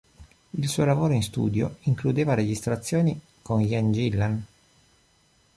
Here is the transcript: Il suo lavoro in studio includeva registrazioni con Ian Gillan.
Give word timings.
Il 0.55 0.67
suo 0.67 0.83
lavoro 0.83 1.13
in 1.13 1.21
studio 1.21 1.77
includeva 1.81 2.33
registrazioni 2.33 3.21
con 3.43 3.61
Ian 3.61 3.91
Gillan. 3.91 4.45